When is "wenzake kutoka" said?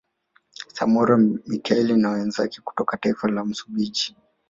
2.11-2.97